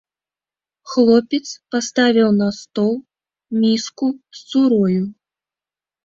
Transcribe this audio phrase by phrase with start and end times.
[0.91, 2.89] Хлопец паставіў на стол
[3.65, 4.07] міску
[4.39, 5.03] з цурою.